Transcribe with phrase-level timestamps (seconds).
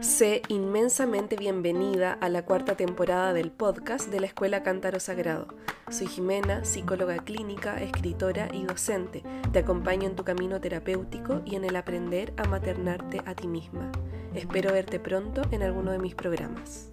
[0.00, 5.48] Sé inmensamente bienvenida a la cuarta temporada del podcast de la Escuela Cántaro Sagrado.
[5.90, 9.22] Soy Jimena, psicóloga clínica, escritora y docente.
[9.50, 13.90] Te acompaño en tu camino terapéutico y en el aprender a maternarte a ti misma.
[14.34, 16.90] Espero verte pronto en alguno de mis programas.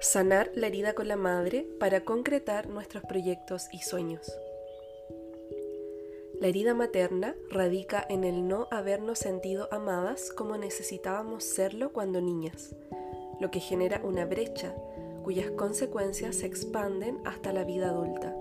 [0.00, 4.32] Sanar la herida con la madre para concretar nuestros proyectos y sueños.
[6.40, 12.76] La herida materna radica en el no habernos sentido amadas como necesitábamos serlo cuando niñas,
[13.40, 14.72] lo que genera una brecha
[15.24, 18.36] cuyas consecuencias se expanden hasta la vida adulta.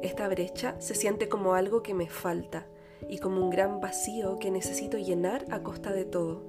[0.00, 2.68] Esta brecha se siente como algo que me falta
[3.08, 6.44] y como un gran vacío que necesito llenar a costa de todo.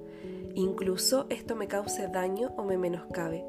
[0.54, 3.44] Incluso esto me cause daño o me menoscabe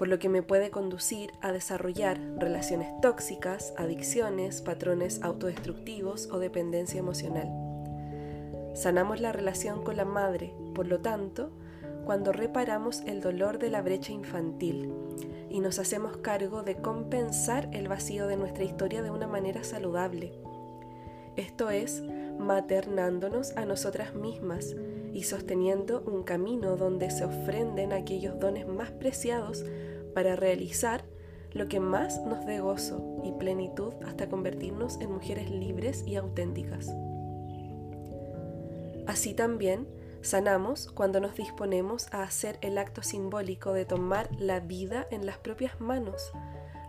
[0.00, 6.98] por lo que me puede conducir a desarrollar relaciones tóxicas, adicciones, patrones autodestructivos o dependencia
[6.98, 7.50] emocional.
[8.74, 11.50] Sanamos la relación con la madre, por lo tanto,
[12.06, 14.90] cuando reparamos el dolor de la brecha infantil
[15.50, 20.32] y nos hacemos cargo de compensar el vacío de nuestra historia de una manera saludable.
[21.36, 22.02] Esto es,
[22.38, 24.74] maternándonos a nosotras mismas
[25.12, 29.64] y sosteniendo un camino donde se ofrenden aquellos dones más preciados
[30.14, 31.04] para realizar
[31.52, 36.94] lo que más nos dé gozo y plenitud hasta convertirnos en mujeres libres y auténticas.
[39.06, 39.88] Así también
[40.22, 45.38] sanamos cuando nos disponemos a hacer el acto simbólico de tomar la vida en las
[45.38, 46.32] propias manos,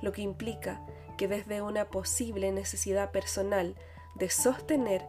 [0.02, 0.86] lo que implica
[1.18, 3.76] que desde una posible necesidad personal
[4.16, 5.08] de sostener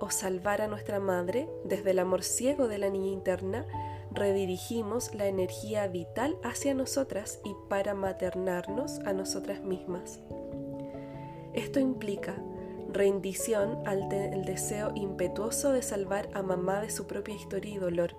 [0.00, 3.66] o salvar a nuestra madre, desde el amor ciego de la niña interna,
[4.10, 10.20] redirigimos la energía vital hacia nosotras y para maternarnos a nosotras mismas.
[11.52, 12.34] Esto implica
[12.94, 14.08] rendición al
[14.44, 18.16] deseo impetuoso de salvar a mamá de su propia historia y dolor,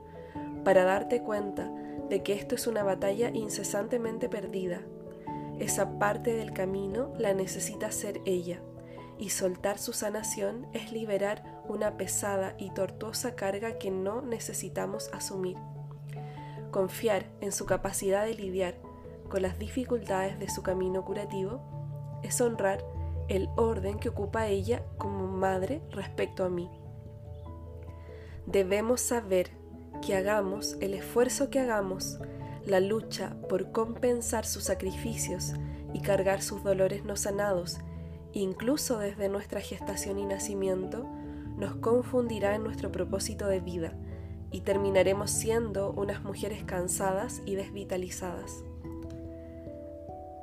[0.64, 1.72] para darte cuenta
[2.10, 4.82] de que esto es una batalla incesantemente perdida.
[5.60, 8.60] Esa parte del camino la necesita ser ella,
[9.18, 15.58] y soltar su sanación es liberar una pesada y tortuosa carga que no necesitamos asumir.
[16.72, 18.76] Confiar en su capacidad de lidiar
[19.30, 21.62] con las dificultades de su camino curativo
[22.24, 22.84] es honrar
[23.28, 26.70] el orden que ocupa ella como madre respecto a mí.
[28.46, 29.50] Debemos saber
[30.06, 32.20] que hagamos el esfuerzo que hagamos,
[32.66, 35.54] la lucha por compensar sus sacrificios
[35.94, 37.78] y cargar sus dolores no sanados,
[38.34, 41.08] incluso desde nuestra gestación y nacimiento,
[41.58, 43.94] nos confundirá en nuestro propósito de vida
[44.52, 48.64] y terminaremos siendo unas mujeres cansadas y desvitalizadas.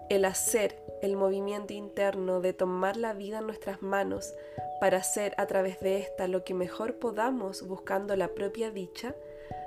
[0.09, 4.35] El hacer el movimiento interno de tomar la vida en nuestras manos
[4.81, 9.15] para hacer a través de esta lo que mejor podamos buscando la propia dicha,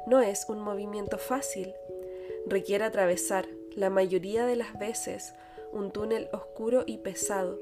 [0.07, 1.73] no es un movimiento fácil.
[2.47, 5.33] Requiere atravesar, la mayoría de las veces,
[5.73, 7.59] un túnel oscuro y pesado,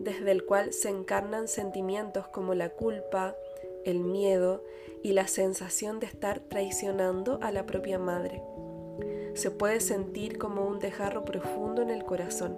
[0.00, 3.36] desde el cual se encarnan sentimientos como la culpa,
[3.84, 4.62] el miedo
[5.02, 8.42] y la sensación de estar traicionando a la propia madre.
[9.34, 12.56] Se puede sentir como un dejarro profundo en el corazón.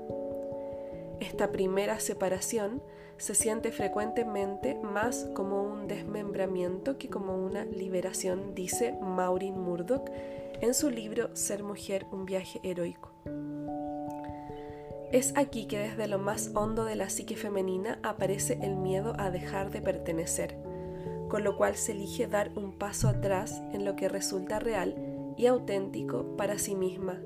[1.21, 2.83] Esta primera separación
[3.17, 10.11] se siente frecuentemente más como un desmembramiento que como una liberación, dice Maureen Murdoch
[10.61, 13.11] en su libro Ser mujer, un viaje heroico.
[15.17, 19.31] Es aquí que desde lo más hondo de la psique femenina aparece el miedo a
[19.31, 20.59] dejar de pertenecer,
[21.31, 24.95] con lo cual se elige dar un paso atrás en lo que resulta real
[25.39, 27.19] y auténtico para sí misma,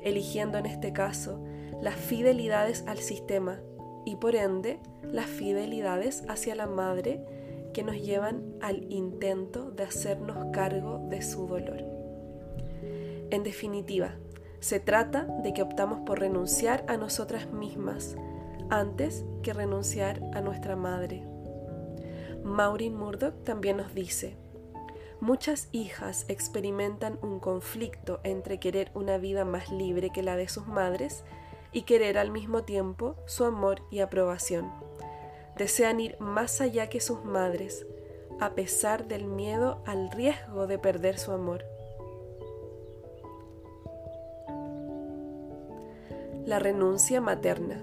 [0.00, 1.38] eligiendo en este caso
[1.82, 3.60] las fidelidades al sistema
[4.06, 7.22] y por ende las fidelidades hacia la madre
[7.74, 11.84] que nos llevan al intento de hacernos cargo de su dolor.
[13.28, 14.14] En definitiva,
[14.60, 18.16] se trata de que optamos por renunciar a nosotras mismas
[18.70, 21.24] antes que renunciar a nuestra madre.
[22.44, 24.36] Maureen Murdoch también nos dice,
[25.20, 30.66] muchas hijas experimentan un conflicto entre querer una vida más libre que la de sus
[30.66, 31.24] madres
[31.72, 34.70] y querer al mismo tiempo su amor y aprobación.
[35.56, 37.86] Desean ir más allá que sus madres,
[38.40, 41.64] a pesar del miedo al riesgo de perder su amor.
[46.50, 47.80] La renuncia materna.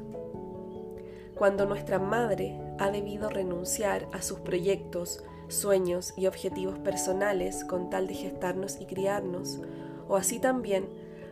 [1.35, 8.07] Cuando nuestra madre ha debido renunciar a sus proyectos, sueños y objetivos personales con tal
[8.07, 9.61] de gestarnos y criarnos,
[10.09, 10.89] o así también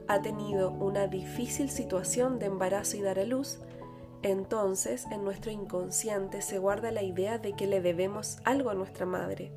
[0.07, 3.59] ha tenido una difícil situación de embarazo y dar a luz,
[4.21, 9.05] entonces en nuestro inconsciente se guarda la idea de que le debemos algo a nuestra
[9.05, 9.51] madre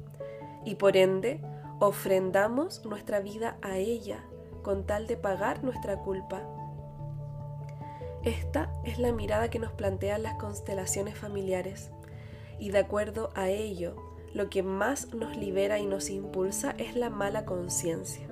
[0.65, 1.41] y por ende
[1.79, 4.25] ofrendamos nuestra vida a ella
[4.65, 6.58] con tal de pagar nuestra culpa.
[8.25, 11.91] Esta es la mirada que nos plantean las constelaciones familiares
[12.59, 13.97] y de acuerdo a ello,
[14.35, 18.27] lo que más nos libera y nos impulsa es la mala conciencia.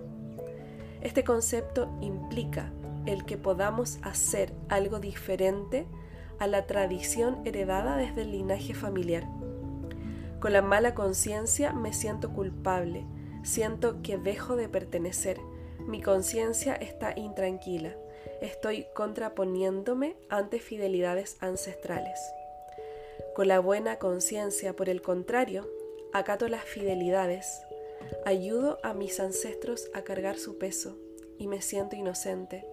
[1.00, 2.73] Este concepto implica
[3.06, 5.87] el que podamos hacer algo diferente
[6.38, 9.25] a la tradición heredada desde el linaje familiar.
[10.41, 13.06] Con la mala conciencia me siento culpable,
[13.43, 15.38] siento que dejo de pertenecer,
[15.87, 17.94] mi conciencia está intranquila,
[18.40, 22.19] estoy contraponiéndome ante fidelidades ancestrales.
[23.34, 25.69] Con la buena conciencia, por el contrario,
[26.12, 27.62] acato las fidelidades,
[28.25, 30.96] ayudo a mis ancestros a cargar su peso
[31.38, 32.67] y me siento inocente.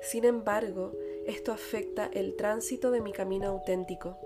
[0.00, 0.92] Sin embargo,
[1.26, 4.18] esto afecta el tránsito de mi camino auténtico.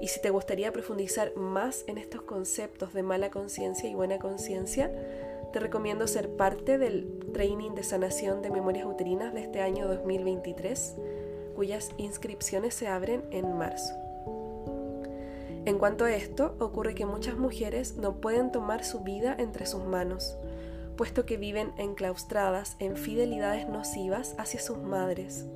[0.00, 4.92] Y si te gustaría profundizar más en estos conceptos de mala conciencia y buena conciencia,
[5.56, 10.96] te recomiendo ser parte del training de sanación de memorias uterinas de este año 2023,
[11.54, 13.94] cuyas inscripciones se abren en marzo.
[15.64, 19.82] En cuanto a esto, ocurre que muchas mujeres no pueden tomar su vida entre sus
[19.82, 20.36] manos,
[20.98, 25.46] puesto que viven enclaustradas en fidelidades nocivas hacia sus madres.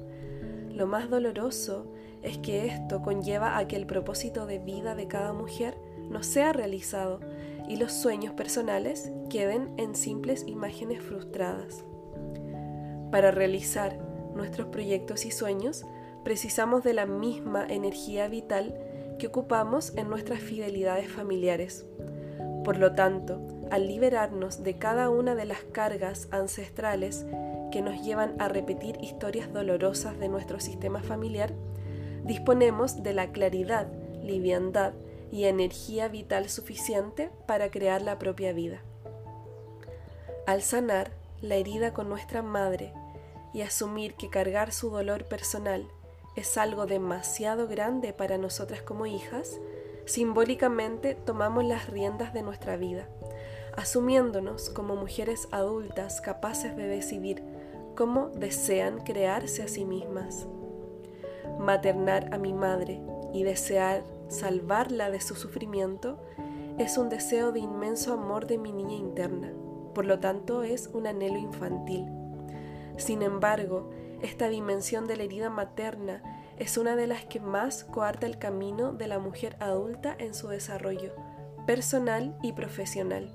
[0.71, 1.93] Lo más doloroso
[2.23, 5.77] es que esto conlleva a que el propósito de vida de cada mujer
[6.09, 7.21] no sea realizado
[7.71, 11.85] y los sueños personales queden en simples imágenes frustradas.
[13.13, 13.97] Para realizar
[14.35, 15.87] nuestros proyectos y sueños,
[16.25, 18.77] precisamos de la misma energía vital
[19.21, 21.87] que ocupamos en nuestras fidelidades familiares.
[22.65, 23.41] Por lo tanto,
[23.71, 27.25] al liberarnos de cada una de las cargas ancestrales
[27.71, 31.55] que nos llevan a repetir historias dolorosas de nuestro sistema familiar,
[32.25, 33.87] disponemos de la claridad,
[34.25, 34.93] liviandad
[35.31, 38.83] y energía vital suficiente para crear la propia vida.
[40.47, 42.93] Al sanar la herida con nuestra madre
[43.53, 45.87] y asumir que cargar su dolor personal
[46.37, 49.59] es algo demasiado grande para nosotras como hijas,
[50.05, 53.09] simbólicamente tomamos las riendas de nuestra vida,
[53.77, 57.43] asumiéndonos como mujeres adultas capaces de decidir
[57.97, 60.47] cómo desean crearse a sí mismas.
[61.59, 63.01] Maternar a mi madre
[63.33, 66.19] y desear salvarla de su sufrimiento
[66.79, 69.53] es un deseo de inmenso amor de mi niña interna,
[69.95, 72.07] por lo tanto es un anhelo infantil.
[72.97, 73.91] Sin embargo,
[74.23, 76.23] esta dimensión de la herida materna
[76.59, 80.49] es una de las que más coarta el camino de la mujer adulta en su
[80.49, 81.13] desarrollo
[81.67, 83.35] personal y profesional.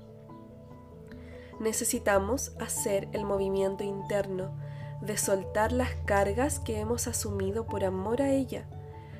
[1.60, 4.58] Necesitamos hacer el movimiento interno
[5.02, 8.66] de soltar las cargas que hemos asumido por amor a ella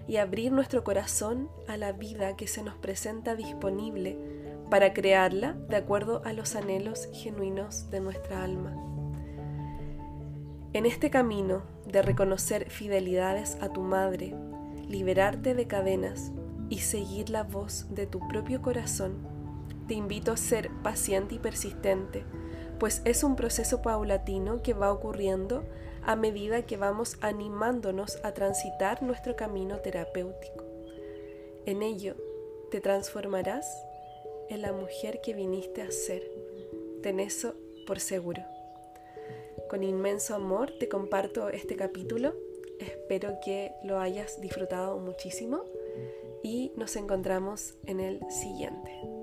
[0.08, 4.16] y abrir nuestro corazón a la vida que se nos presenta disponible
[4.70, 8.74] para crearla de acuerdo a los anhelos genuinos de nuestra alma.
[10.72, 14.34] En este camino de reconocer fidelidades a tu madre,
[14.88, 16.32] liberarte de cadenas
[16.68, 19.14] y seguir la voz de tu propio corazón,
[19.86, 22.24] te invito a ser paciente y persistente,
[22.78, 25.64] pues es un proceso paulatino que va ocurriendo
[26.06, 30.64] a medida que vamos animándonos a transitar nuestro camino terapéutico.
[31.66, 32.14] En ello
[32.70, 33.66] te transformarás
[34.48, 36.22] en la mujer que viniste a ser.
[37.02, 37.54] Ten eso
[37.88, 38.42] por seguro.
[39.68, 42.34] Con inmenso amor te comparto este capítulo.
[42.78, 45.64] Espero que lo hayas disfrutado muchísimo
[46.44, 49.15] y nos encontramos en el siguiente.